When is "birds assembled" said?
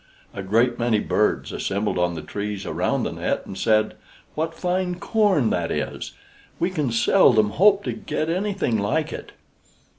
0.99-1.99